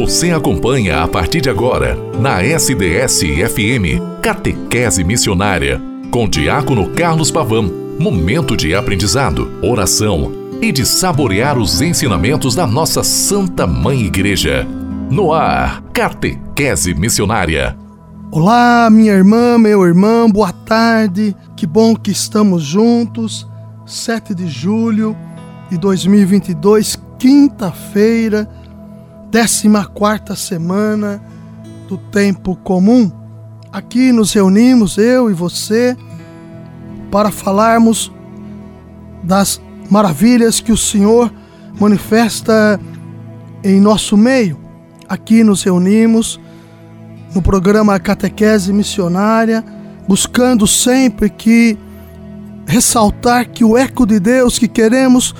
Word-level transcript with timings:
Você 0.00 0.30
acompanha 0.30 1.02
a 1.02 1.06
partir 1.06 1.42
de 1.42 1.50
agora, 1.50 1.94
na 2.18 2.42
SDS-FM, 2.42 4.00
Catequese 4.22 5.04
Missionária, 5.04 5.78
com 6.10 6.26
Diácono 6.26 6.88
Carlos 6.94 7.30
Pavão. 7.30 7.70
Momento 7.98 8.56
de 8.56 8.74
aprendizado, 8.74 9.50
oração 9.62 10.32
e 10.62 10.72
de 10.72 10.86
saborear 10.86 11.58
os 11.58 11.82
ensinamentos 11.82 12.54
da 12.54 12.66
nossa 12.66 13.04
Santa 13.04 13.66
Mãe 13.66 14.00
Igreja. 14.00 14.66
No 15.10 15.34
ar, 15.34 15.82
Catequese 15.92 16.94
Missionária. 16.94 17.76
Olá, 18.30 18.88
minha 18.90 19.12
irmã, 19.12 19.58
meu 19.58 19.84
irmão, 19.84 20.30
boa 20.30 20.50
tarde. 20.50 21.36
Que 21.54 21.66
bom 21.66 21.94
que 21.94 22.10
estamos 22.10 22.62
juntos. 22.62 23.46
7 23.84 24.34
de 24.34 24.48
julho 24.48 25.14
de 25.70 25.76
2022, 25.76 26.98
quinta-feira 27.18 28.48
14 29.30 30.36
semana 30.36 31.22
do 31.88 31.96
tempo 31.96 32.56
comum. 32.56 33.10
Aqui 33.72 34.10
nos 34.10 34.32
reunimos, 34.32 34.98
eu 34.98 35.30
e 35.30 35.32
você, 35.32 35.96
para 37.12 37.30
falarmos 37.30 38.10
das 39.22 39.60
maravilhas 39.88 40.58
que 40.58 40.72
o 40.72 40.76
Senhor 40.76 41.32
manifesta 41.78 42.80
em 43.62 43.80
nosso 43.80 44.16
meio. 44.16 44.58
Aqui 45.08 45.44
nos 45.44 45.62
reunimos 45.62 46.40
no 47.32 47.40
programa 47.40 48.00
Catequese 48.00 48.72
Missionária, 48.72 49.64
buscando 50.08 50.66
sempre 50.66 51.30
que 51.30 51.78
ressaltar 52.66 53.48
que 53.48 53.64
o 53.64 53.78
eco 53.78 54.04
de 54.04 54.18
Deus 54.18 54.58
que 54.58 54.66
queremos 54.66 55.32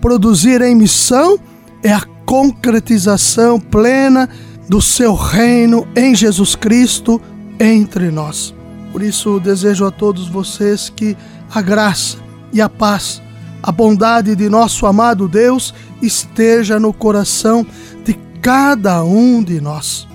produzir 0.00 0.60
em 0.62 0.74
missão 0.74 1.38
é 1.82 1.92
a 1.92 2.15
concretização 2.26 3.58
plena 3.58 4.28
do 4.68 4.82
seu 4.82 5.14
reino 5.14 5.86
em 5.94 6.14
Jesus 6.14 6.56
Cristo 6.56 7.22
entre 7.58 8.10
nós. 8.10 8.52
Por 8.92 9.00
isso, 9.00 9.38
desejo 9.38 9.86
a 9.86 9.90
todos 9.90 10.28
vocês 10.28 10.92
que 10.94 11.16
a 11.54 11.62
graça 11.62 12.18
e 12.52 12.60
a 12.60 12.68
paz, 12.68 13.22
a 13.62 13.70
bondade 13.70 14.34
de 14.34 14.48
nosso 14.48 14.86
amado 14.86 15.28
Deus 15.28 15.72
esteja 16.02 16.80
no 16.80 16.92
coração 16.92 17.64
de 18.04 18.14
cada 18.42 19.04
um 19.04 19.42
de 19.42 19.60
nós. 19.60 20.08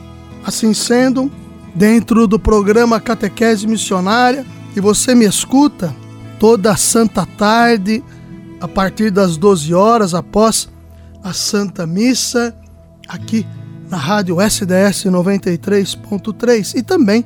Assim 0.45 0.73
sendo, 0.73 1.31
dentro 1.73 2.27
do 2.27 2.39
programa 2.39 2.99
Catequese 2.99 3.67
Missionária, 3.67 4.45
e 4.75 4.81
você 4.81 5.13
me 5.13 5.25
escuta 5.25 5.95
toda 6.39 6.75
santa 6.75 7.25
tarde, 7.25 8.03
a 8.59 8.67
partir 8.67 9.11
das 9.11 9.37
12 9.37 9.73
horas, 9.73 10.13
após 10.13 10.70
a 11.23 11.33
Santa 11.33 11.85
Missa 11.85 12.55
aqui 13.07 13.45
na 13.89 13.97
rádio 13.97 14.39
SDS 14.39 15.05
93.3 15.05 16.75
e 16.75 16.81
também 16.83 17.25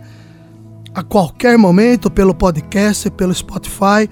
a 0.93 1.03
qualquer 1.03 1.57
momento 1.57 2.09
pelo 2.09 2.33
podcast, 2.33 3.11
pelo 3.11 3.33
Spotify 3.33 4.09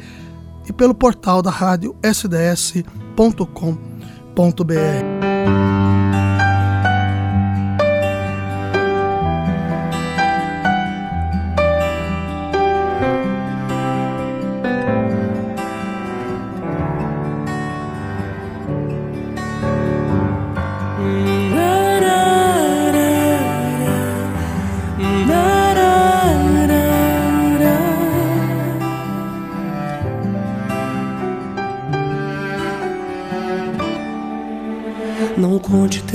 e 0.67 0.73
pelo 0.73 0.93
portal 0.93 1.41
da 1.41 1.49
rádio 1.49 1.95
sds.com.br. 2.03 2.83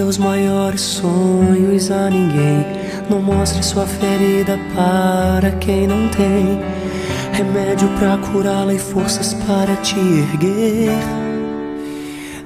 teus 0.09 0.17
maiores 0.17 0.81
sonhos 0.81 1.91
a 1.91 2.09
ninguém. 2.09 2.65
Não 3.11 3.21
mostre 3.21 3.63
sua 3.63 3.87
ferida 3.87 4.59
para 4.75 5.51
quem 5.51 5.87
não 5.87 6.09
tem 6.09 6.59
remédio 7.35 7.87
para 7.99 8.17
curá-la 8.17 8.73
e 8.73 8.79
forças 8.79 9.35
para 9.35 9.77
te 9.77 9.99
erguer. 9.99 10.97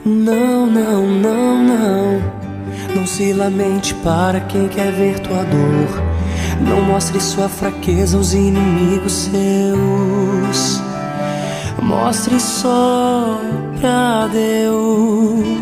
Não, 0.05 0.67
não, 0.67 1.06
não, 1.06 1.62
não. 1.62 2.22
Não 2.97 3.06
se 3.06 3.33
lamente 3.33 3.95
para 3.97 4.41
quem 4.41 4.67
quer 4.67 4.91
ver 4.91 5.21
tua 5.21 5.45
dor. 5.45 6.03
Não 6.69 6.83
mostre 6.83 7.21
sua 7.21 7.49
fraqueza 7.49 8.17
aos 8.17 8.34
inimigos 8.34 9.31
seus. 9.31 10.83
Mostre 11.81 12.41
só 12.41 13.39
pra 13.81 14.27
Deus. 14.33 15.62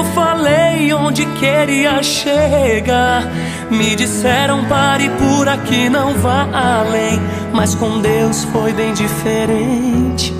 onde 0.93 1.25
queria 1.25 2.01
chegar, 2.03 3.23
me 3.69 3.95
disseram 3.95 4.65
pare 4.65 5.09
por 5.09 5.47
aqui, 5.47 5.89
não 5.89 6.13
vá 6.15 6.47
além. 6.51 7.19
Mas 7.53 7.75
com 7.75 7.99
Deus 7.99 8.43
foi 8.45 8.73
bem 8.73 8.93
diferente. 8.93 10.33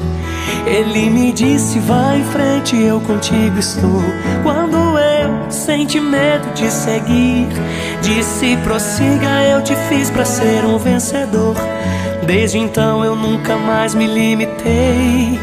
Ele 0.66 1.09
me 1.09 1.31
disse: 1.31 1.79
vai 1.79 2.19
em 2.19 2.23
frente, 2.23 2.75
eu 2.75 3.00
contigo 3.01 3.57
estou. 3.57 4.01
Quando 4.44 4.78
eu 4.97 5.51
senti 5.51 6.00
medo 6.00 6.53
de 6.53 6.69
seguir, 6.69 7.47
disse: 8.01 8.57
prossiga, 8.63 9.44
eu 9.50 9.62
te 9.63 9.75
fiz 9.89 10.09
para 10.09 10.25
ser 10.25 10.63
um 10.66 10.78
vencedor. 10.78 11.56
Desde 12.25 12.59
então 12.59 13.03
eu 13.03 13.16
nunca 13.16 13.56
mais 13.56 13.95
me 13.95 14.07
limitei. 14.07 15.39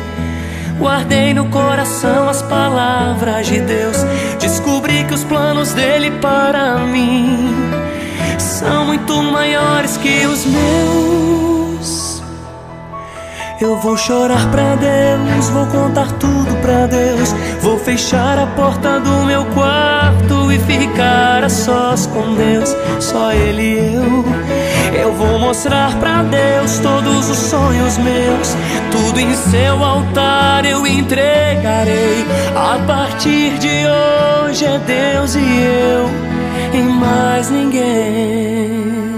Guardei 0.78 1.34
no 1.34 1.47
coração 1.47 2.28
as 2.28 2.41
palavras 2.43 3.47
de 3.47 3.61
Deus. 3.61 3.97
Descobri 4.39 5.05
que 5.05 5.15
os 5.15 5.25
planos 5.25 5.72
dele 5.72 6.11
para 6.12 6.78
mim 6.78 7.53
são 8.39 8.87
muito 8.87 9.21
maiores 9.22 9.97
que 9.97 10.25
os 10.27 10.44
meus. 10.47 12.22
Eu 13.61 13.77
vou 13.78 13.97
chorar 13.97 14.49
pra 14.53 14.77
Deus, 14.77 15.50
vou 15.50 15.67
contar 15.67 16.12
tudo 16.12 16.56
pra 16.62 16.87
Deus. 16.87 17.34
Vou 17.61 17.77
fechar 17.77 18.38
a 18.38 18.47
porta 18.47 19.00
do 19.00 19.25
meu 19.25 19.44
quarto 19.47 20.53
e 20.53 20.61
ficar 20.61 21.43
a 21.43 21.49
sós 21.49 22.06
com 22.06 22.34
Deus, 22.37 22.77
só 23.00 23.33
Ele 23.33 23.62
e 23.62 23.94
eu. 23.97 24.57
Eu 25.00 25.12
vou 25.12 25.38
mostrar 25.38 25.97
para 26.00 26.22
Deus 26.25 26.78
todos 26.81 27.31
os 27.31 27.38
sonhos 27.38 27.97
meus. 27.98 28.56
Tudo 28.91 29.20
em 29.20 29.34
seu 29.34 29.82
altar 29.82 30.64
eu 30.64 30.86
entregarei. 30.86 32.25
A 32.54 32.78
partir 32.86 33.56
de 33.58 33.69
hoje 33.69 34.64
é 34.64 34.78
Deus 34.78 35.37
e 35.37 35.38
eu, 35.38 36.81
e 36.81 36.82
mais 36.82 37.48
ninguém. 37.50 39.18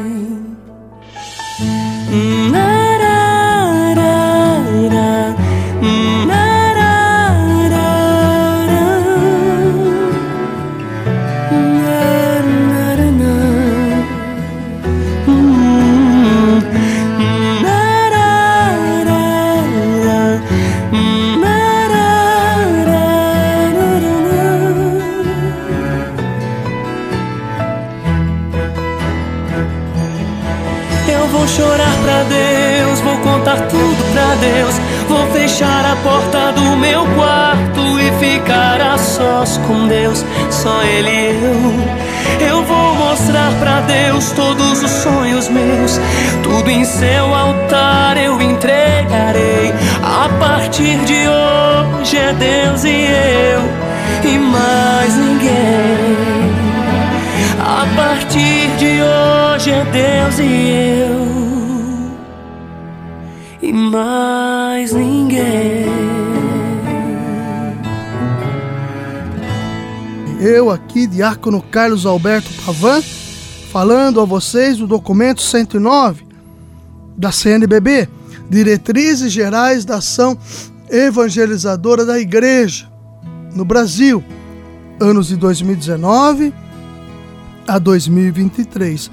Fechar 35.61 35.85
a 35.85 35.97
porta 35.97 36.53
do 36.53 36.77
meu 36.77 37.05
quarto 37.17 37.81
e 37.99 38.11
ficar 38.25 38.81
a 38.81 38.97
sós 38.97 39.59
com 39.67 39.89
Deus, 39.89 40.25
só 40.51 40.83
Ele 40.83 41.11
e 41.11 41.27
eu. 41.27 42.49
Eu 42.49 42.65
vou 42.65 42.95
mostrar 42.95 43.53
para 43.59 43.81
Deus 43.81 44.31
todos 44.33 44.83
os 44.83 44.91
sonhos 44.91 45.49
meus. 45.49 46.01
Tudo 46.43 46.71
em 46.71 46.85
seu 46.85 47.35
altar 47.35 48.17
eu 48.17 48.41
entregarei. 48.41 49.73
A 50.03 50.29
partir 50.39 50.99
de 51.05 51.29
hoje 51.29 52.17
é 52.17 52.33
Deus 52.33 52.85
e 52.85 53.07
eu 53.07 54.31
e 54.31 54.39
mais 54.39 55.17
ninguém. 55.17 56.51
A 57.59 57.87
partir 57.97 58.69
de 58.79 59.03
hoje 59.03 59.71
é 59.71 59.85
Deus 59.93 60.39
e 60.39 61.07
eu 61.07 61.60
e 63.71 63.73
mais 63.73 64.93
ninguém. 64.93 65.87
Eu 70.41 70.71
aqui, 70.71 71.07
diácono 71.07 71.63
Carlos 71.63 72.05
Alberto 72.05 72.51
Pavan, 72.65 73.01
falando 73.71 74.21
a 74.21 74.25
vocês 74.25 74.79
do 74.79 74.89
documento 74.89 75.41
109 75.41 76.27
da 77.17 77.31
CNBB, 77.31 78.09
Diretrizes 78.49 79.33
Gerais 79.33 79.85
da 79.85 79.97
Ação 79.97 80.37
Evangelizadora 80.91 82.05
da 82.05 82.19
Igreja 82.19 82.91
no 83.55 83.65
Brasil, 83.65 84.25
anos 84.99 85.29
de 85.29 85.37
2019 85.37 86.53
a 87.69 87.79
2023, 87.79 89.11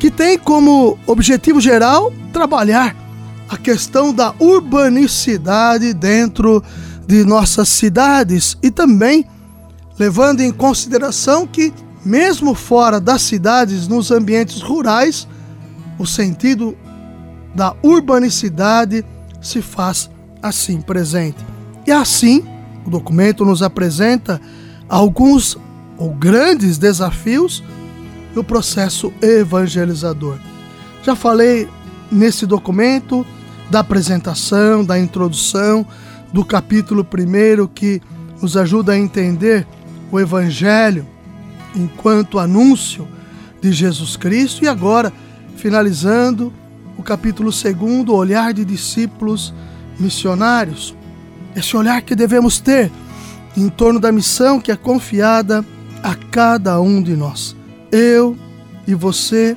que 0.00 0.10
tem 0.10 0.36
como 0.36 0.98
objetivo 1.06 1.60
geral 1.60 2.12
trabalhar 2.32 3.03
a 3.48 3.56
questão 3.56 4.12
da 4.12 4.34
urbanicidade 4.38 5.92
dentro 5.92 6.62
de 7.06 7.24
nossas 7.24 7.68
cidades 7.68 8.56
e 8.62 8.70
também 8.70 9.26
levando 9.98 10.40
em 10.40 10.50
consideração 10.50 11.46
que, 11.46 11.72
mesmo 12.04 12.54
fora 12.54 13.00
das 13.00 13.22
cidades, 13.22 13.86
nos 13.86 14.10
ambientes 14.10 14.60
rurais, 14.60 15.28
o 15.98 16.06
sentido 16.06 16.76
da 17.54 17.74
urbanicidade 17.82 19.04
se 19.40 19.62
faz 19.62 20.10
assim 20.42 20.80
presente. 20.80 21.38
E 21.86 21.92
assim, 21.92 22.44
o 22.84 22.90
documento 22.90 23.44
nos 23.44 23.62
apresenta 23.62 24.40
alguns 24.88 25.56
ou 25.96 26.10
grandes 26.10 26.76
desafios 26.78 27.62
no 28.34 28.42
processo 28.42 29.12
evangelizador. 29.22 30.38
Já 31.02 31.14
falei 31.14 31.68
nesse 32.10 32.46
documento 32.46 33.24
da 33.70 33.80
apresentação, 33.80 34.84
da 34.84 34.98
introdução, 34.98 35.86
do 36.32 36.44
capítulo 36.44 37.04
primeiro 37.04 37.68
que 37.68 38.00
nos 38.40 38.56
ajuda 38.56 38.92
a 38.92 38.98
entender 38.98 39.66
o 40.10 40.18
Evangelho 40.20 41.06
enquanto 41.74 42.38
anúncio 42.38 43.08
de 43.60 43.72
Jesus 43.72 44.16
Cristo. 44.16 44.64
E 44.64 44.68
agora, 44.68 45.12
finalizando 45.56 46.52
o 46.96 47.02
capítulo 47.02 47.50
2, 47.50 48.08
olhar 48.08 48.52
de 48.52 48.64
discípulos 48.64 49.52
missionários. 49.98 50.94
Esse 51.54 51.76
olhar 51.76 52.02
que 52.02 52.14
devemos 52.14 52.60
ter 52.60 52.90
em 53.56 53.68
torno 53.68 54.00
da 54.00 54.10
missão 54.10 54.60
que 54.60 54.72
é 54.72 54.76
confiada 54.76 55.64
a 56.02 56.14
cada 56.14 56.80
um 56.80 57.02
de 57.02 57.16
nós. 57.16 57.56
Eu 57.90 58.36
e 58.86 58.94
você 58.94 59.56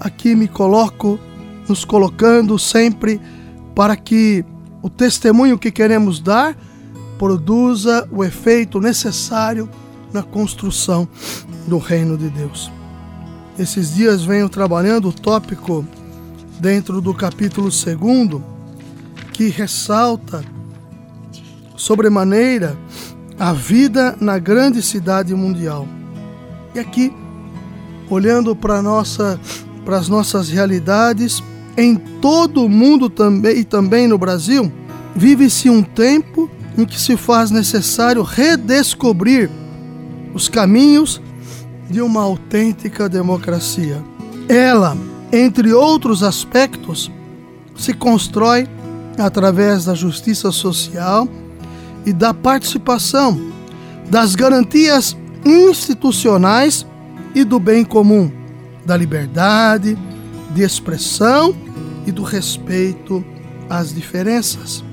aqui 0.00 0.34
me 0.34 0.48
coloco, 0.48 1.18
nos 1.68 1.84
colocando 1.84 2.58
sempre 2.58 3.20
para 3.74 3.96
que 3.96 4.44
o 4.82 4.90
testemunho 4.90 5.58
que 5.58 5.70
queremos 5.70 6.20
dar 6.20 6.56
produza 7.18 8.08
o 8.10 8.24
efeito 8.24 8.80
necessário 8.80 9.68
na 10.12 10.22
construção 10.22 11.08
do 11.66 11.78
reino 11.78 12.18
de 12.18 12.28
Deus. 12.28 12.70
Esses 13.58 13.94
dias 13.94 14.24
venho 14.24 14.48
trabalhando 14.48 15.08
o 15.08 15.12
tópico 15.12 15.86
dentro 16.58 17.00
do 17.00 17.14
capítulo 17.14 17.68
2 17.68 18.42
que 19.32 19.48
ressalta 19.48 20.44
sobremaneira 21.76 22.76
a 23.38 23.52
vida 23.52 24.16
na 24.20 24.38
grande 24.38 24.82
cidade 24.82 25.34
mundial. 25.34 25.86
E 26.74 26.78
aqui, 26.78 27.12
olhando 28.08 28.54
para 28.54 28.82
nossa 28.82 29.40
as 29.86 30.08
nossas 30.08 30.48
realidades 30.48 31.42
em 31.76 31.96
todo 31.96 32.64
o 32.64 32.68
mundo 32.68 33.08
também 33.08 33.58
e 33.58 33.64
também 33.64 34.06
no 34.06 34.18
Brasil, 34.18 34.70
vive-se 35.14 35.70
um 35.70 35.82
tempo 35.82 36.50
em 36.76 36.84
que 36.84 37.00
se 37.00 37.16
faz 37.16 37.50
necessário 37.50 38.22
redescobrir 38.22 39.50
os 40.34 40.48
caminhos 40.48 41.20
de 41.88 42.00
uma 42.00 42.22
autêntica 42.22 43.08
democracia. 43.08 44.02
Ela, 44.48 44.96
entre 45.32 45.72
outros 45.72 46.22
aspectos, 46.22 47.10
se 47.76 47.92
constrói 47.92 48.66
através 49.18 49.84
da 49.84 49.94
justiça 49.94 50.50
social 50.50 51.28
e 52.04 52.12
da 52.12 52.32
participação, 52.32 53.40
das 54.08 54.34
garantias 54.34 55.16
institucionais 55.44 56.86
e 57.34 57.44
do 57.44 57.58
bem 57.58 57.84
comum, 57.84 58.30
da 58.84 58.96
liberdade 58.96 59.96
de 60.54 60.62
expressão 60.62 61.54
e 62.06 62.12
do 62.12 62.22
respeito 62.22 63.24
às 63.68 63.94
diferenças. 63.94 64.84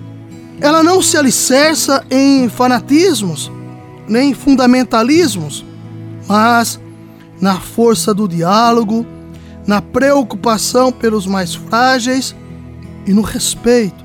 Ela 0.62 0.84
não 0.84 1.02
se 1.02 1.18
alicerça 1.18 2.06
em 2.10 2.50
fanatismos, 2.50 3.52
nem 4.08 4.34
fundamentalismos, 4.34 5.66
mas 6.28 6.80
na 7.40 7.60
força 7.60 8.14
do 8.14 8.28
diálogo, 8.28 9.06
na 9.66 9.82
preocupação 9.82 10.92
pelos 10.92 11.26
mais 11.26 11.56
frágeis 11.56 12.36
e 13.06 13.14
no 13.14 13.22
respeito 13.22 14.04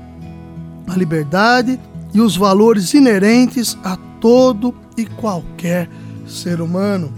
à 0.87 0.95
liberdade 0.95 1.79
e 2.13 2.21
os 2.21 2.37
valores 2.37 2.93
inerentes 2.93 3.77
a 3.83 3.97
todo 4.21 4.73
e 4.95 5.05
qualquer 5.05 5.89
ser 6.27 6.61
humano. 6.61 7.13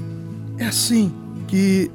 É 0.58 0.66
assim 0.66 1.12
que 1.48 1.92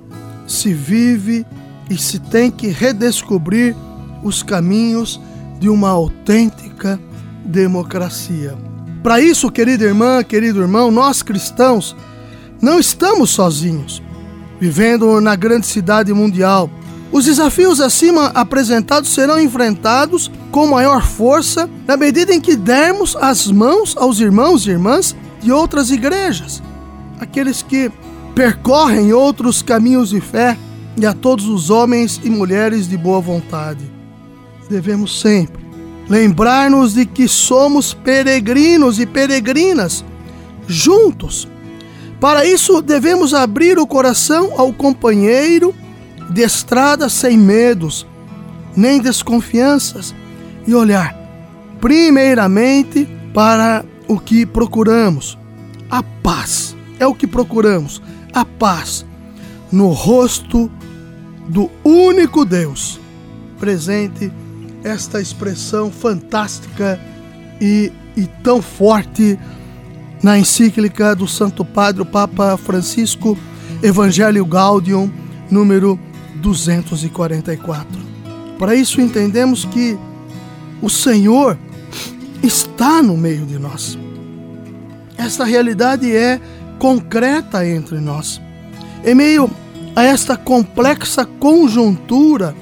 se 0.46 0.72
vive 0.72 1.44
e 1.92 1.98
se 1.98 2.18
tem 2.18 2.50
que 2.50 2.68
redescobrir 2.68 3.76
os 4.22 4.42
caminhos 4.42 5.20
de 5.60 5.68
uma 5.68 5.90
autêntica 5.90 6.98
democracia. 7.44 8.56
Para 9.02 9.20
isso, 9.20 9.50
querida 9.50 9.84
irmã, 9.84 10.22
querido 10.24 10.60
irmão, 10.60 10.90
nós 10.90 11.22
cristãos 11.22 11.94
não 12.60 12.78
estamos 12.78 13.30
sozinhos, 13.30 14.02
vivendo 14.60 15.20
na 15.20 15.36
grande 15.36 15.66
cidade 15.66 16.12
mundial. 16.12 16.70
Os 17.10 17.26
desafios 17.26 17.80
acima 17.80 18.28
apresentados 18.28 19.12
serão 19.12 19.38
enfrentados 19.38 20.30
com 20.50 20.68
maior 20.68 21.02
força 21.02 21.68
na 21.86 21.96
medida 21.96 22.32
em 22.32 22.40
que 22.40 22.56
dermos 22.56 23.14
as 23.16 23.48
mãos 23.48 23.94
aos 23.98 24.18
irmãos 24.18 24.66
e 24.66 24.70
irmãs 24.70 25.14
de 25.42 25.52
outras 25.52 25.90
igrejas, 25.90 26.62
aqueles 27.20 27.60
que 27.60 27.90
percorrem 28.34 29.12
outros 29.12 29.60
caminhos 29.60 30.10
de 30.10 30.20
fé 30.20 30.56
e 30.96 31.06
a 31.06 31.12
todos 31.12 31.46
os 31.48 31.70
homens 31.70 32.20
e 32.22 32.30
mulheres 32.30 32.88
de 32.88 32.96
boa 32.96 33.20
vontade. 33.20 33.84
Devemos 34.68 35.20
sempre 35.20 35.62
lembrar-nos 36.08 36.94
de 36.94 37.06
que 37.06 37.26
somos 37.28 37.94
peregrinos 37.94 38.98
e 38.98 39.06
peregrinas 39.06 40.04
juntos. 40.66 41.48
Para 42.20 42.44
isso, 42.44 42.82
devemos 42.82 43.34
abrir 43.34 43.78
o 43.78 43.86
coração 43.86 44.52
ao 44.56 44.72
companheiro 44.72 45.74
de 46.30 46.42
estrada 46.42 47.08
sem 47.08 47.36
medos, 47.36 48.06
nem 48.76 49.00
desconfianças, 49.00 50.14
e 50.66 50.74
olhar, 50.74 51.16
primeiramente, 51.80 53.08
para 53.34 53.84
o 54.06 54.18
que 54.18 54.46
procuramos: 54.46 55.38
a 55.90 56.02
paz. 56.02 56.76
É 56.98 57.06
o 57.06 57.14
que 57.14 57.26
procuramos, 57.26 58.00
a 58.32 58.44
paz, 58.44 59.04
no 59.72 59.88
rosto 59.88 60.70
do 61.48 61.70
único 61.84 62.44
Deus 62.44 63.00
presente 63.58 64.32
esta 64.84 65.20
expressão 65.20 65.90
fantástica 65.90 67.00
e, 67.60 67.92
e 68.16 68.26
tão 68.42 68.60
forte 68.60 69.38
na 70.22 70.38
encíclica 70.38 71.14
do 71.14 71.26
Santo 71.26 71.64
Padre, 71.64 72.02
o 72.02 72.06
Papa 72.06 72.56
Francisco, 72.56 73.36
Evangelho 73.82 74.44
Gaudium, 74.44 75.10
número 75.50 75.98
244. 76.36 77.86
Para 78.58 78.74
isso 78.74 79.00
entendemos 79.00 79.64
que 79.64 79.98
o 80.80 80.88
Senhor 80.88 81.58
está 82.42 83.02
no 83.02 83.16
meio 83.16 83.46
de 83.46 83.58
nós. 83.58 83.98
Esta 85.16 85.44
realidade 85.44 86.14
é 86.14 86.40
concreta 86.78 87.66
entre 87.66 87.98
nós. 88.00 88.40
Em 89.04 89.14
meio 89.14 89.50
a 89.94 90.02
esta 90.02 90.36
complexa 90.36 91.24
conjuntura 91.24 92.54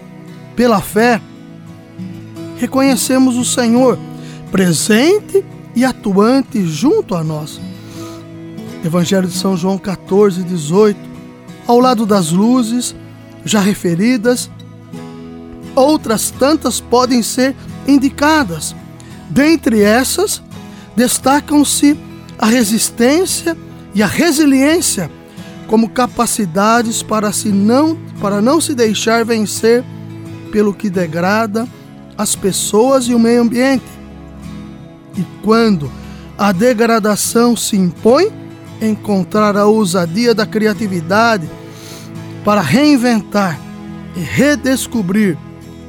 pela 0.56 0.80
fé, 0.80 1.20
reconhecemos 2.58 3.36
o 3.36 3.44
Senhor 3.44 3.98
presente 4.50 5.44
e 5.74 5.84
atuante 5.84 6.66
junto 6.66 7.14
a 7.14 7.22
nós. 7.22 7.60
Evangelho 8.84 9.28
de 9.28 9.34
São 9.34 9.56
João 9.56 9.78
14, 9.78 10.42
18 10.42 11.10
ao 11.66 11.78
lado 11.78 12.04
das 12.04 12.32
luzes 12.32 12.96
já 13.44 13.60
referidas, 13.60 14.50
outras 15.74 16.30
tantas 16.30 16.80
podem 16.80 17.22
ser 17.22 17.54
indicadas. 17.86 18.74
Dentre 19.28 19.80
essas, 19.80 20.42
destacam-se 20.96 21.96
a 22.38 22.46
resistência 22.46 23.56
e 23.94 24.02
a 24.02 24.06
resiliência 24.06 25.10
como 25.70 25.88
capacidades 25.88 27.00
para, 27.00 27.30
se 27.30 27.50
não, 27.50 27.96
para 28.20 28.42
não 28.42 28.60
se 28.60 28.74
deixar 28.74 29.24
vencer 29.24 29.84
pelo 30.50 30.74
que 30.74 30.90
degrada 30.90 31.64
as 32.18 32.34
pessoas 32.34 33.04
e 33.04 33.14
o 33.14 33.20
meio 33.20 33.42
ambiente. 33.42 33.84
E 35.16 35.24
quando 35.44 35.88
a 36.36 36.50
degradação 36.50 37.54
se 37.54 37.76
impõe, 37.76 38.32
encontrar 38.82 39.56
a 39.56 39.64
ousadia 39.64 40.34
da 40.34 40.44
criatividade 40.44 41.48
para 42.44 42.62
reinventar 42.62 43.56
e 44.16 44.20
redescobrir 44.20 45.38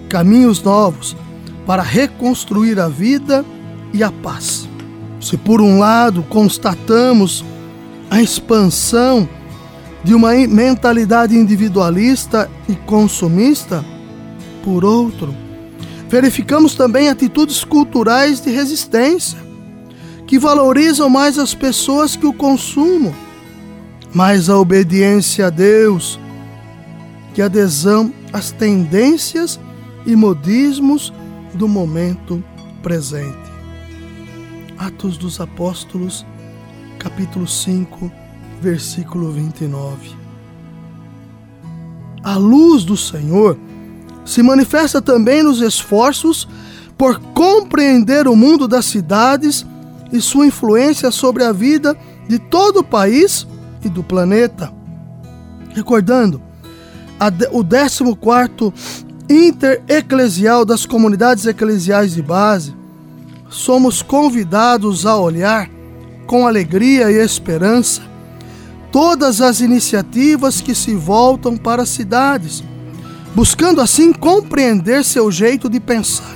caminhos 0.08 0.62
novos 0.62 1.18
para 1.66 1.82
reconstruir 1.82 2.80
a 2.80 2.88
vida 2.88 3.44
e 3.92 4.04
a 4.04 4.12
paz. 4.12 4.70
Se 5.20 5.38
por 5.38 5.60
um 5.60 5.80
lado 5.80 6.22
constatamos 6.30 7.44
a 8.12 8.22
expansão 8.22 9.28
de 10.03 10.15
uma 10.15 10.34
mentalidade 10.34 11.36
individualista 11.36 12.50
e 12.67 12.75
consumista, 12.75 13.86
por 14.63 14.84
outro, 14.84 15.34
verificamos 16.10 16.75
também 16.75 17.10
atitudes 17.10 17.63
culturais 17.63 18.41
de 18.41 18.50
resistência, 18.50 19.38
que 20.25 20.39
valorizam 20.39 21.10
mais 21.10 21.38
as 21.38 21.53
pessoas 21.53 22.15
que 22.15 22.25
o 22.25 22.34
consumo, 22.34 23.13
mais 24.13 24.50
a 24.50 24.58
obediência 24.58 25.48
a 25.48 25.50
Deus 25.50 26.20
que 27.34 27.41
a 27.41 27.46
adesão 27.46 28.13
às 28.34 28.51
tendências 28.51 29.60
e 30.05 30.15
modismos 30.15 31.13
do 31.53 31.67
momento 31.67 32.43
presente. 32.81 33.51
Atos 34.77 35.17
dos 35.17 35.39
Apóstolos, 35.39 36.25
capítulo 36.98 37.48
5, 37.48 38.12
versículo 38.62 39.32
29. 39.32 40.15
A 42.24 42.38
luz 42.38 42.84
do 42.84 42.96
Senhor 42.96 43.58
se 44.24 44.44
manifesta 44.44 45.01
também 45.01 45.41
nos 45.41 45.60
esforços 45.60 46.48
por 46.96 47.20
compreender 47.34 48.27
o 48.27 48.36
mundo 48.36 48.68
das 48.68 48.86
cidades 48.86 49.65
e 50.13 50.22
sua 50.22 50.46
influência 50.46 51.10
sobre 51.10 51.44
a 51.44 51.51
vida 51.51 51.98
de 52.27 52.38
todo 52.38 52.82
o 52.82 52.84
país 52.84 53.48
e 53.84 53.89
do 53.89 54.03
planeta. 54.03 54.72
Recordando 55.74 56.39
o 57.51 57.63
14 57.63 58.74
Intereclesial 59.27 60.65
das 60.65 60.86
Comunidades 60.86 61.46
Eclesiais 61.48 62.13
de 62.13 62.22
Base, 62.22 62.75
somos 63.50 64.01
convidados 64.01 65.06
a 65.06 65.18
olhar 65.18 65.70
com 66.27 66.46
alegria 66.46 67.12
e 67.12 67.15
esperança 67.15 68.11
todas 68.92 69.40
as 69.42 69.62
iniciativas 69.62 70.60
que 70.60 70.76
se 70.76 70.94
voltam 70.94 71.56
para 71.56 71.84
as 71.84 71.90
cidades, 71.90 72.64
buscando 73.34 73.80
assim 73.80 74.12
compreender 74.12 75.06
seu 75.06 75.32
jeito 75.32 75.70
de 75.70 75.80
pensar, 75.80 76.36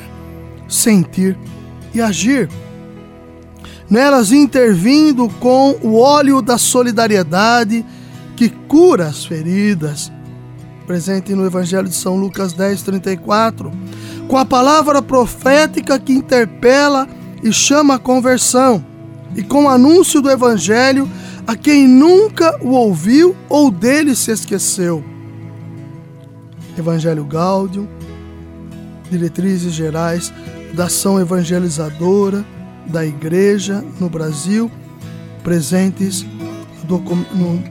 sentir 0.67 1.37
e 1.93 2.01
agir. 2.01 2.49
Nelas 3.89 4.31
intervindo 4.31 5.29
com 5.39 5.77
o 5.83 5.99
óleo 5.99 6.41
da 6.41 6.57
solidariedade 6.57 7.85
que 8.35 8.49
cura 8.49 9.07
as 9.07 9.25
feridas, 9.25 10.11
presente 10.87 11.33
no 11.35 11.45
Evangelho 11.45 11.87
de 11.87 11.95
São 11.95 12.15
Lucas 12.15 12.53
10, 12.53 12.81
34, 12.81 13.71
com 14.27 14.37
a 14.37 14.45
palavra 14.45 15.01
profética 15.01 15.99
que 15.99 16.13
interpela 16.13 17.07
e 17.43 17.51
chama 17.51 17.95
a 17.95 17.99
conversão, 17.99 18.83
e 19.35 19.43
com 19.43 19.65
o 19.65 19.69
anúncio 19.69 20.21
do 20.21 20.31
Evangelho 20.31 21.09
a 21.47 21.55
quem 21.55 21.87
nunca 21.87 22.57
o 22.63 22.71
ouviu 22.71 23.35
ou 23.47 23.69
dele 23.69 24.15
se 24.15 24.31
esqueceu. 24.31 25.03
Evangelho 26.77 27.23
Gáudio, 27.23 27.87
diretrizes 29.09 29.73
gerais 29.73 30.33
da 30.73 30.85
ação 30.85 31.19
evangelizadora 31.19 32.45
da 32.87 33.05
Igreja 33.05 33.83
no 33.99 34.09
Brasil, 34.09 34.69
presentes 35.43 36.25
no, 36.87 36.99
no, 36.99 37.63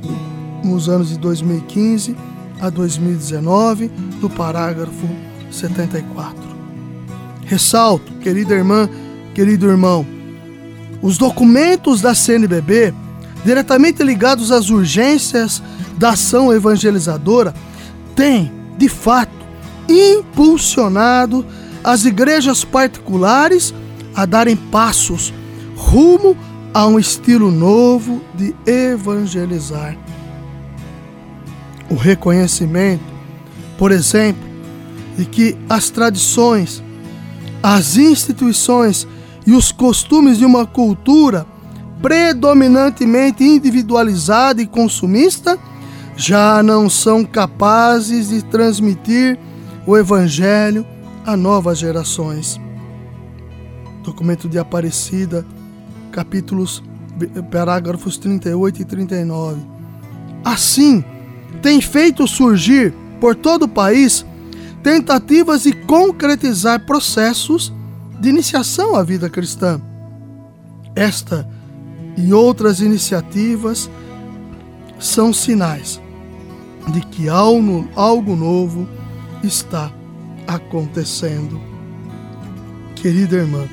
nos 0.65 0.89
anos 0.89 1.11
de 1.11 1.19
2015 1.19 2.17
a 2.61 2.71
2019, 2.71 3.89
do 4.21 4.31
parágrafo 4.31 5.09
74. 5.51 6.43
Ressalto, 7.45 8.13
querida 8.15 8.55
irmã, 8.55 8.89
querido 9.35 9.69
irmão, 9.69 10.07
os 11.03 11.19
documentos 11.19 12.01
da 12.01 12.15
CNBB, 12.15 12.95
diretamente 13.45 14.03
ligados 14.03 14.51
às 14.51 14.71
urgências 14.71 15.63
da 15.99 16.11
ação 16.11 16.53
evangelizadora, 16.53 17.55
têm, 18.17 18.53
de 18.79 18.89
fato, 18.89 19.33
impulsionado 19.89 21.45
as 21.83 22.05
igrejas 22.05 22.65
particulares 22.65 23.75
a 24.15 24.25
darem 24.25 24.57
passos 24.57 25.33
rumo 25.77 26.37
a 26.73 26.87
um 26.87 26.99
estilo 26.99 27.51
novo 27.51 28.23
de 28.35 28.55
evangelizar. 28.67 29.97
O 31.91 31.95
reconhecimento, 31.95 33.05
por 33.79 33.93
exemplo, 33.93 34.43
de 35.17 35.27
que 35.27 35.57
as 35.69 35.91
tradições, 35.91 36.83
as 37.63 37.97
instituições 37.97 39.07
e 39.47 39.53
os 39.53 39.71
costumes 39.71 40.39
de 40.39 40.45
uma 40.45 40.67
cultura 40.67 41.47
predominantemente 42.05 43.43
individualizada 43.43 44.61
e 44.61 44.67
consumista 44.67 45.59
já 46.15 46.63
não 46.63 46.91
são 46.91 47.25
capazes 47.25 48.29
de 48.29 48.43
transmitir 48.45 49.39
o 49.87 49.97
Evangelho 49.97 50.87
a 51.25 51.35
novas 51.35 51.79
gerações. 51.79 52.61
Documento 54.03 54.51
de 54.51 54.59
Aparecida, 54.59 55.47
capítulos, 56.13 56.85
parágrafos 57.51 58.19
38 58.19 58.83
e 58.83 58.85
39. 58.85 59.63
Assim, 60.45 61.03
tem 61.63 61.81
feito 61.81 62.29
surgir 62.29 62.93
por 63.19 63.35
todo 63.35 63.63
o 63.63 63.69
país 63.69 64.27
tentativas 64.83 65.63
de 65.63 65.73
concretizar 65.73 66.85
processos 66.85 67.73
de 68.21 68.29
iniciação 68.29 68.95
à 68.95 69.03
vida 69.03 69.31
cristã. 69.31 69.81
Esta 70.95 71.54
e 72.17 72.33
outras 72.33 72.81
iniciativas 72.81 73.91
são 74.99 75.33
sinais 75.33 76.01
de 76.93 77.01
que 77.01 77.29
algo 77.29 78.37
novo 78.37 78.89
está 79.43 79.93
acontecendo. 80.47 81.61
Querida 82.95 83.37
irmã, 83.37 83.67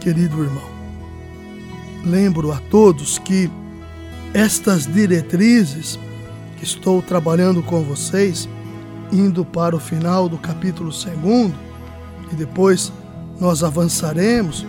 querido 0.00 0.42
irmão, 0.42 0.70
lembro 2.04 2.52
a 2.52 2.58
todos 2.70 3.18
que 3.18 3.50
estas 4.34 4.86
diretrizes 4.86 5.98
que 6.56 6.64
estou 6.64 7.02
trabalhando 7.02 7.62
com 7.62 7.82
vocês, 7.82 8.48
indo 9.12 9.44
para 9.44 9.74
o 9.74 9.80
final 9.80 10.28
do 10.28 10.38
capítulo 10.38 10.90
2, 10.90 11.52
e 12.32 12.34
depois 12.36 12.92
nós 13.40 13.62
avançaremos 13.62 14.66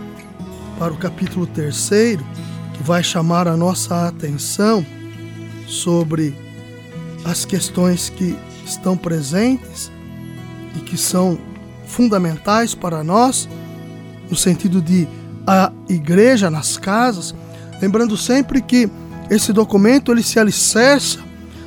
para 0.77 0.94
o 0.94 0.98
capítulo 0.98 1.46
3, 1.48 1.75
que 1.75 2.20
vai 2.88 3.03
chamar 3.03 3.50
a 3.50 3.58
nossa 3.58 4.08
atenção 4.08 4.86
sobre 5.67 6.34
as 7.25 7.44
questões 7.44 8.10
que 8.10 8.34
estão 8.65 8.96
presentes 8.96 9.91
e 10.74 10.79
que 10.79 10.96
são 10.96 11.38
fundamentais 11.86 12.74
para 12.74 13.03
nós, 13.03 13.50
no 14.29 14.38
sentido 14.38 14.82
de 14.82 15.06
a 15.46 15.70
igreja 15.89 16.50
nas 16.50 16.77
casas, 16.77 17.36
lembrando 17.82 18.15
sempre 18.15 18.62
que 18.62 18.89
esse 19.29 19.51
documento 19.51 20.13
ele 20.13 20.24
se 20.24 20.39
alicerça 20.39 21.20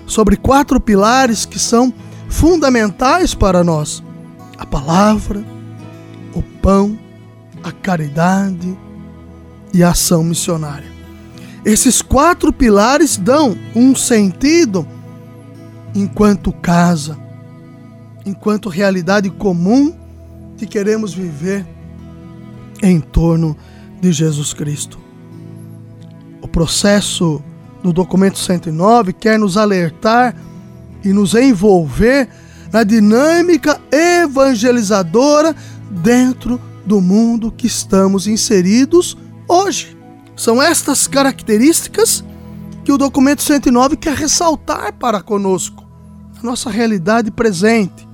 sobre 0.07 0.39
quatro 0.39 0.81
pilares 0.81 1.45
que 1.45 1.59
são 1.59 1.93
fundamentais 2.31 3.35
para 3.35 3.62
nós: 3.62 4.03
a 4.57 4.65
palavra, 4.65 5.45
o 6.33 6.43
pão, 6.62 6.99
a 7.62 7.71
caridade 7.71 8.75
e 9.75 9.83
a 9.83 9.91
ação 9.91 10.25
missionária. 10.25 11.00
Esses 11.64 12.00
quatro 12.00 12.52
pilares 12.52 13.17
dão 13.17 13.57
um 13.75 13.95
sentido 13.95 14.87
enquanto 15.95 16.52
casa, 16.52 17.19
enquanto 18.25 18.69
realidade 18.69 19.29
comum 19.29 19.95
que 20.57 20.67
queremos 20.67 21.12
viver 21.12 21.67
em 22.83 23.00
torno 23.00 23.57
de 24.00 24.11
Jesus 24.12 24.55
Cristo. 24.55 24.99
O 26.40 26.49
processo 26.49 27.43
no 27.83 27.93
documento 27.93 28.38
109 28.38 29.12
quer 29.12 29.38
nos 29.38 29.57
alertar 29.57 30.35
e 31.05 31.12
nos 31.12 31.35
envolver 31.35 32.29
na 32.73 32.85
dinâmica 32.85 33.81
evangelizadora 33.90 35.55
dentro 35.90 36.61
do 36.87 37.00
mundo 37.00 37.52
que 37.52 37.67
estamos 37.67 38.26
inseridos 38.26 39.17
hoje. 39.47 40.00
São 40.41 40.63
estas 40.63 41.07
características 41.07 42.25
que 42.83 42.91
o 42.91 42.97
documento 42.97 43.43
109 43.43 43.95
quer 43.95 44.17
ressaltar 44.17 44.95
para 44.95 45.21
conosco, 45.21 45.87
a 46.41 46.43
nossa 46.43 46.71
realidade 46.71 47.31
presente, 47.31 48.09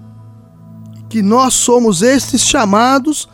que 1.08 1.22
nós 1.22 1.54
somos 1.54 2.02
estes 2.02 2.40
chamados 2.40 3.28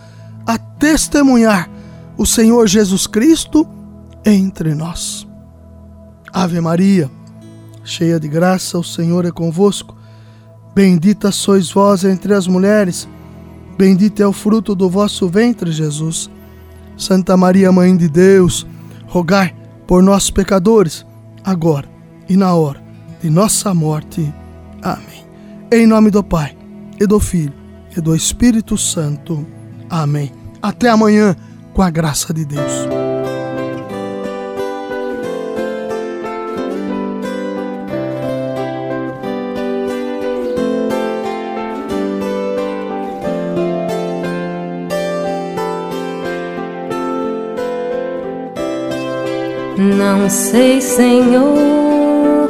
a 0.47 0.59
testemunhar 0.59 1.71
o 2.19 2.27
Senhor 2.27 2.69
Jesus 2.69 3.07
Cristo 3.07 3.67
entre 4.27 4.75
nós. 4.75 5.27
Ave 6.31 6.61
Maria, 6.61 7.11
cheia 7.83 8.21
de 8.21 8.29
graça, 8.29 8.79
o 8.79 8.85
Senhor 8.85 9.25
é 9.25 9.31
convosco. 9.31 9.97
Bendita 10.75 11.33
sois 11.33 11.71
vós 11.71 12.05
entre 12.05 12.35
as 12.35 12.47
mulheres, 12.47 13.09
bendito 13.79 14.23
é 14.23 14.27
o 14.27 14.35
fruto 14.35 14.75
do 14.75 14.91
vosso 14.91 15.31
ventre, 15.31 15.73
Jesus. 15.73 16.29
Santa 16.95 17.39
Maria, 17.39 17.73
Mãe 17.73 17.97
de 17.97 18.07
Deus, 18.07 18.67
rogai 19.12 19.54
por 19.87 20.02
nós 20.02 20.31
pecadores, 20.31 21.04
agora 21.45 21.87
e 22.31 22.35
na 22.35 22.54
hora 22.54 22.83
de 23.21 23.28
nossa 23.28 23.75
morte. 23.75 24.33
Amém. 24.81 25.23
Em 25.71 25.87
nome 25.87 26.11
do 26.11 26.25
Pai, 26.25 26.57
e 26.99 27.07
do 27.07 27.21
Filho, 27.21 27.52
e 27.95 28.00
do 28.00 28.16
Espírito 28.16 28.78
Santo. 28.78 29.47
Amém. 29.90 30.33
Até 30.62 30.88
amanhã, 30.88 31.37
com 31.75 31.83
a 31.83 31.90
graça 31.90 32.33
de 32.33 32.47
Deus. 32.47 33.12
Não 50.23 50.31
sei, 50.31 50.81
Senhor, 50.81 52.49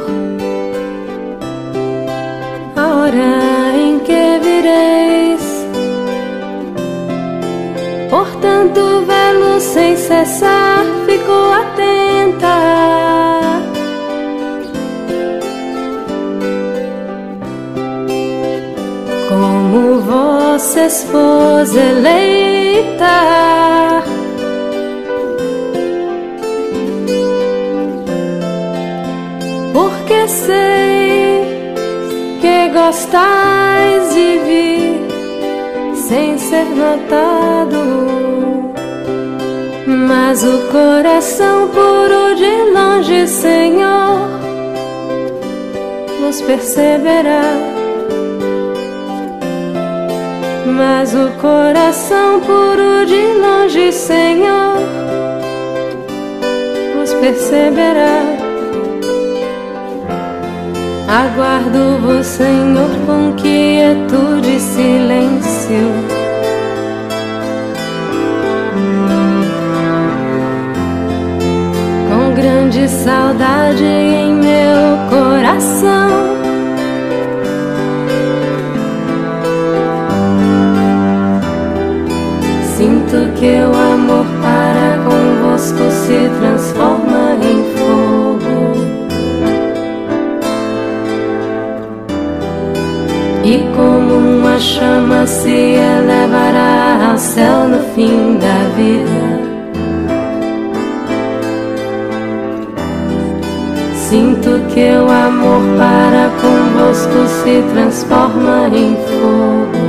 a 2.75 2.87
hora 2.97 3.75
em 3.75 3.97
que 3.97 4.39
vireis. 4.43 5.41
Portanto, 8.11 9.03
velo 9.07 9.59
sem 9.59 9.97
cessar, 9.97 10.85
fico 11.07 11.31
atenta. 11.61 12.59
Como 19.27 19.99
vossa 20.01 20.85
esposa 20.85 21.79
eleita. 21.79 22.83
Gostais 32.85 34.13
de 34.13 34.39
vir 34.45 35.95
sem 35.95 36.37
ser 36.37 36.65
notado. 36.65 37.81
Mas 39.87 40.43
o 40.43 40.57
coração 40.69 41.69
puro 41.69 42.35
de 42.35 42.71
longe, 42.73 43.27
Senhor, 43.27 44.27
nos 46.19 46.41
perceberá. 46.41 47.43
Mas 50.65 51.13
o 51.13 51.29
coração 51.39 52.41
puro 52.41 53.05
de 53.05 53.23
longe, 53.39 53.91
Senhor, 53.93 54.77
nos 56.97 57.13
perceberá. 57.13 58.32
Aguardo-vos, 61.13 62.25
Senhor, 62.25 62.89
com 63.05 63.33
quietude 63.33 64.55
e 64.55 64.59
silêncio. 64.59 65.93
Com 72.09 72.33
grande 72.33 72.89
saudade 72.89 73.83
em 73.83 74.33
meu 74.33 74.97
coração. 75.11 76.09
Sinto 82.75 83.31
que 83.35 83.61
o 83.61 83.93
amor 83.93 84.25
para 84.41 84.97
convosco 85.05 85.91
se 85.91 86.27
transforma 86.39 87.02
E 93.53 93.59
como 93.75 94.15
uma 94.15 94.57
chama 94.57 95.27
se 95.27 95.75
elevará 95.75 97.11
ao 97.11 97.17
céu 97.19 97.67
no 97.67 97.77
fim 97.93 98.39
da 98.39 98.57
vida. 98.75 99.43
Sinto 103.95 104.59
que 104.73 104.89
o 104.97 105.07
amor 105.07 105.61
para 105.77 106.31
convosco 106.41 107.27
se 107.27 107.63
transforma 107.73 108.69
em 108.69 108.95
fogo. 109.05 109.83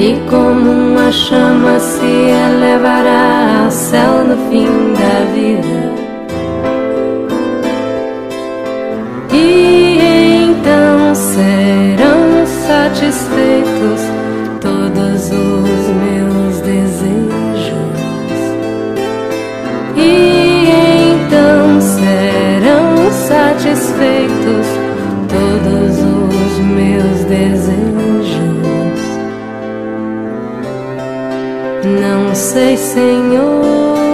E 0.00 0.20
como 0.28 0.72
uma 0.72 1.12
chama 1.12 1.78
se 1.78 2.04
elevará 2.04 3.66
ao 3.66 3.70
céu 3.70 4.24
no 4.24 4.36
fim 4.50 4.66
da 4.94 5.32
vida. 5.32 5.93
Serão 11.14 12.46
satisfeitos 12.46 14.00
todos 14.60 15.30
os 15.30 15.84
meus 16.02 16.60
desejos, 16.60 17.74
e 19.96 20.68
então 21.12 21.80
serão 21.80 23.10
satisfeitos 23.12 24.66
todos 25.28 25.98
os 25.98 26.58
meus 26.58 27.24
desejos. 27.24 27.84
Não 32.00 32.34
sei, 32.34 32.76
Senhor, 32.76 34.13